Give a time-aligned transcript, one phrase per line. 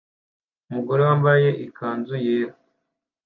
[0.69, 2.53] umugore wambaye iknzu yera